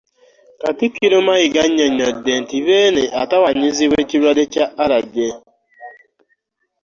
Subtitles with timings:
[0.61, 5.33] Katikkiro Mayiga annyonnyodde nti Beene atawaanyizibwa ekirwadde kya ‘Allergy'